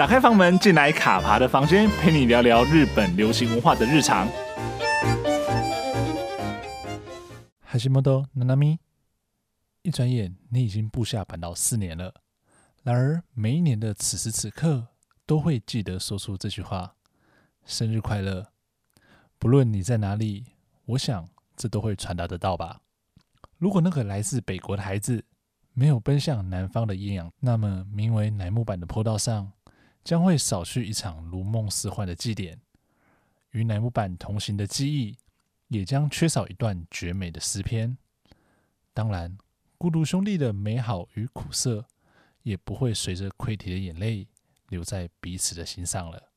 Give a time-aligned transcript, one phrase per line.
[0.00, 4.26] 打开房门，进来卡帕的房间，陪你聊聊日本流行文化的日常。
[7.60, 8.78] 哈西莫多娜娜咪，
[9.82, 12.14] 一转眼你已经步下板道四年了。
[12.82, 14.86] 然而每一年的此时此刻，
[15.26, 16.94] 都会记得说出这句话
[17.66, 18.46] ：“生日快乐！”
[19.38, 20.46] 不论你在哪里，
[20.86, 22.80] 我想这都会传达得到吧。
[23.58, 25.22] 如果那个来自北国的孩子
[25.74, 29.52] 没有奔向南方的艳阳，那么名为乃木坂的坡道上。
[30.02, 32.60] 将会扫去一场如梦似幻的祭典，
[33.50, 35.16] 与乃木坂同行的记忆，
[35.68, 37.96] 也将缺少一段绝美的诗篇。
[38.92, 39.36] 当然，
[39.78, 41.86] 孤独兄弟的美好与苦涩，
[42.42, 44.26] 也不会随着溃堤的眼泪
[44.68, 46.30] 留在彼此的心上了。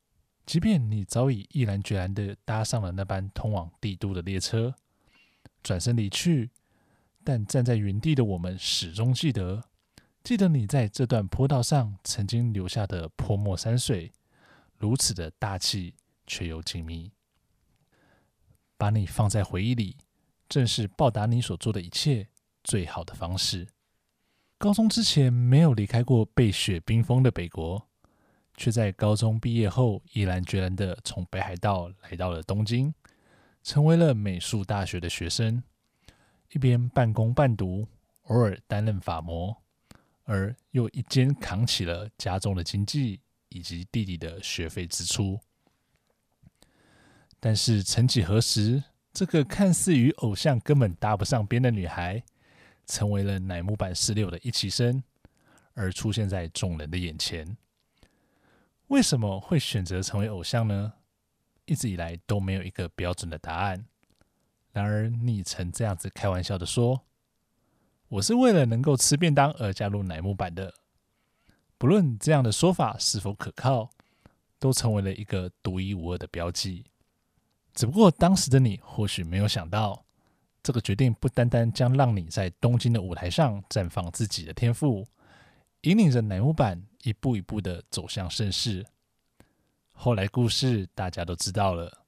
[0.46, 4.76] 即便你早已毅然决然地搭上了那班通往帝都的列车，
[5.64, 6.52] 转身离去，
[7.24, 9.64] 但站在原地的我们始终记得。
[10.24, 14.10] 记得你在这段坡道上曾经留下的泼墨山水，
[14.78, 17.12] 如此的大气却又静谧。
[18.78, 19.98] 把你放在回忆里，
[20.48, 22.30] 正是报答你所做的一切
[22.64, 23.68] 最好的方式。
[24.58, 27.86] 高中之前没有离开过被雪冰封的北国，
[28.56, 32.94] 却在高中毕业后毅然决然的从北海道来到了东京，
[33.62, 35.62] 成为了美术大学的学生，
[36.54, 37.86] 一边半工半读，
[38.28, 39.58] 偶尔担任发模。
[40.24, 45.40] 而又一肩扛起了家中的经济以及弟弟的学费支出，
[47.40, 52.24] 但是曾几何时，这个看似与偶像根本搭不上边的女孩，
[52.86, 55.04] 成为了乃木坂四六的一期生，
[55.74, 57.58] 而出现在众人的眼前。
[58.88, 60.94] 为什么会选择成为偶像呢？
[61.66, 63.86] 一直以来都没有一个标准的答案。
[64.72, 67.02] 然而，你曾这样子开玩笑的说。
[68.14, 70.72] 我是为了能够吃便当而加入乃木坂的，
[71.80, 73.90] 不论这样的说法是否可靠，
[74.60, 76.86] 都成为了一个独一无二的标记。
[77.74, 80.06] 只不过当时的你或许没有想到，
[80.62, 85.08] 这个决定不单单将让你在东京的舞台上绽放自己的天赋，
[85.82, 88.86] 引领着乃木坂一步一步的走向盛世。
[89.92, 92.06] 后来故事大家都知道了，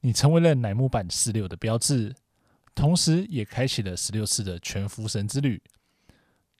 [0.00, 2.16] 你成为了乃木坂四六的标志。
[2.78, 5.60] 同时，也开启了十六次的全福神之旅，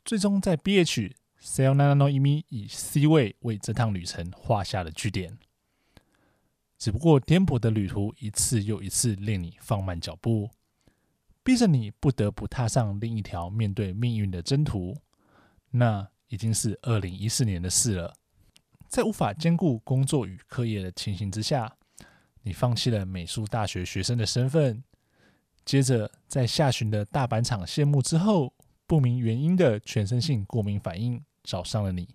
[0.04, 5.38] 最终在 B H C NANO 一咪以 C 位为这趟旅程画下了句点。
[6.76, 10.50] 只不过，颠簸的旅途一次又一次令你放慢脚步，
[11.44, 14.96] 逼着你不得不踏上另一条面对命运的征途。
[15.70, 18.12] 那已经是二零一四年的事了。
[18.88, 21.76] 在无法兼顾工作与课业的情形之下，
[22.42, 24.82] 你放弃了美术大学学生的身份。
[25.68, 28.54] 接着，在下旬的大阪场谢幕之后，
[28.86, 32.08] 不明原因的全身性过敏反应找上了你，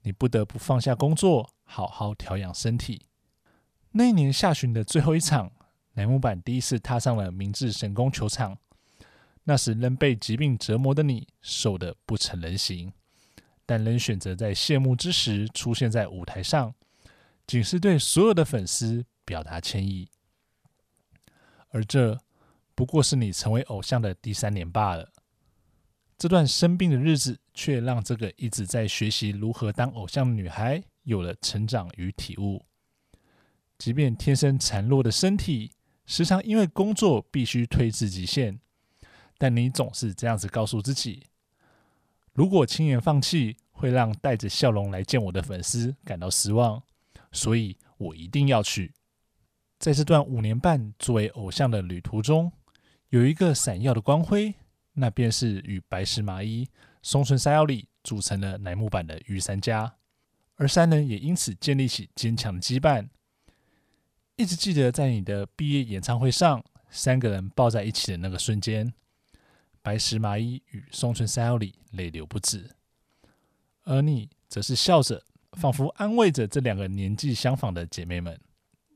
[0.00, 3.04] 你不得不放下工作，好好调养身体。
[3.90, 5.52] 那一年下旬的最后一场，
[5.92, 8.56] 乃木坂第一次踏上了明治神宫球场。
[9.42, 12.90] 那时仍被疾病折磨的你，瘦得不成人形，
[13.66, 16.74] 但仍选择在谢幕之时出现在舞台上，
[17.46, 20.08] 仅是对所有的粉丝表达歉意。
[21.68, 22.18] 而这。
[22.74, 25.12] 不过是你成为偶像的第三年罢了。
[26.16, 32.64] 这段生病的日子，却让这个一直在学习如何当偶像的女孩有了成长与体悟。
[33.76, 35.72] 即便天生孱弱的身体，
[36.06, 38.60] 时常因为工作必须推至极限，
[39.36, 41.26] 但你总是这样子告诉自己：
[42.32, 46.82] 如果轻言放弃，会让带着笑容来见我的粉丝感到失望，
[47.32, 48.94] 所以我一定要去。
[49.80, 52.50] 在这段五年半作为偶像的旅途中，
[53.14, 54.52] 有一个闪耀的光辉，
[54.94, 56.68] 那便是与白石麻衣、
[57.00, 59.94] 松村沙织里组成了乃木坂的御三家，
[60.56, 63.06] 而三人也因此建立起坚强的羁绊。
[64.34, 68.92] 一直记得在你的毕业演唱会上，三个人抱在一起的那个瞬间，
[69.80, 72.68] 白石麻衣与松村沙织里泪流不止，
[73.84, 75.22] 而你则是笑着，
[75.52, 78.40] 仿佛安慰着这两个年纪相仿的姐妹们。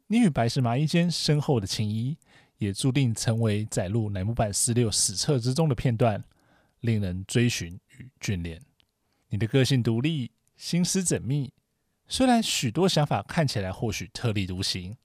[0.08, 2.16] 你与白石麻衣间深厚的情谊，
[2.58, 6.22] 也注定成为载入乃木坂四六史册之中的片段，
[6.80, 8.60] 令人追寻与眷恋。
[9.28, 11.52] 你的个性独立，心思缜密，
[12.06, 14.96] 虽然许多想法看起来或许特立独行，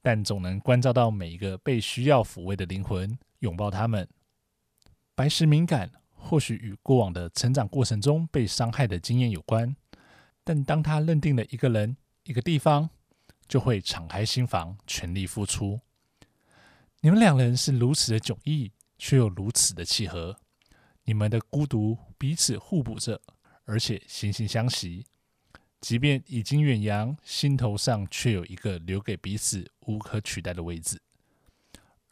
[0.00, 4.08] 但总能关照到每一个被需要抚慰的灵魂，拥抱他们。
[5.14, 9.74] 白石敏感，或许与过往的成长过程中被伤害的经验有关，
[10.44, 12.88] 但当他认定了一个人、一个地方，
[13.48, 15.80] 就会敞开心房，全力付出。
[17.00, 20.36] 你们两人是如此的迥异，却又如此的契合。
[21.04, 23.20] 你们的孤独彼此互补着，
[23.64, 25.06] 而且惺惺相惜。
[25.80, 31.00] 即便已经远扬，心头上却有一个留给彼此无可取代的位置。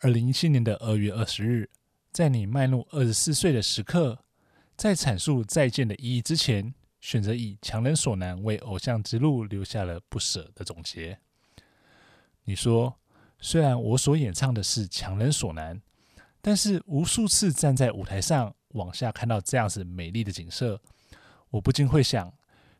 [0.00, 1.70] 二零一七年的二月二十日，
[2.12, 4.24] 在你迈入二十四岁的时刻，
[4.76, 11.18] 在阐述再见的意义之前，选择以强人所难为偶像之路留下了不舍的总结。
[12.44, 13.00] 你说，
[13.44, 15.78] 虽然我所演唱的是强人所难，
[16.40, 20.80] 但是无数次站在舞台上往下看到这样子美丽的景色，
[21.50, 22.32] 我不禁会想，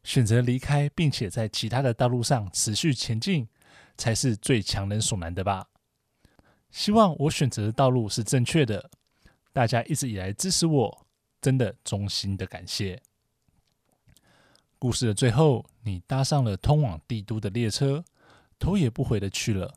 [0.05, 3.46] 选择离开，并且在其他的道路上持续前进，
[3.99, 5.69] 才是最强人所难的吧。
[6.70, 8.90] 希望我选择的道路是正确的。
[9.52, 11.06] 大家一直以来支持我，
[11.43, 13.02] 真的衷心的感谢。
[14.78, 18.02] 故事的最后，你搭上了通往帝都的列车，
[18.58, 19.75] 头也不回的去了。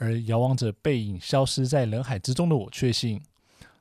[0.00, 3.22] 而遥望着背影消失在人海之中的我，确信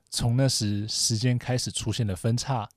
[0.10, 2.68] 从那时时间开始出现了分岔，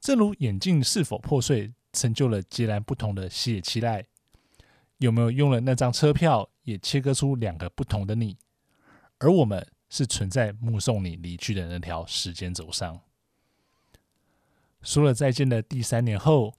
[0.00, 4.04] 正如眼镜是否破碎，成就了截然不同的西野期待。
[4.98, 8.36] 有没有用了那张车票，也切割出两个不同的你？
[9.18, 13.00] 而我们是存在目送你离去的那条时间轴上。
[14.82, 16.54] 说了再见的第三年后。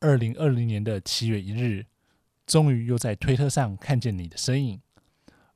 [0.00, 1.84] 二零二零年的七月一日，
[2.46, 4.80] 终于又在推特上看见你的身影，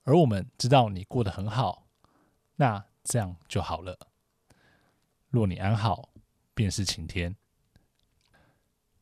[0.03, 1.87] 而我们知道你过得很好，
[2.55, 3.97] 那这样就好了。
[5.29, 6.09] 若你安好，
[6.53, 7.35] 便是晴天。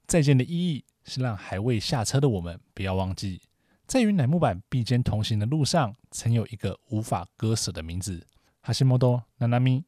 [0.08, 3.42] 再见的意义是让还未下车的我们不要忘记，
[3.88, 8.26] 在与乃木坂并肩同行的路上，曾有一个无法割舍的名字——
[8.64, 9.86] 桥本奈々美。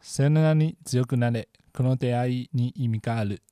[0.00, 1.48] さよならに强くなれ。
[1.72, 3.42] この出会いに意味がある。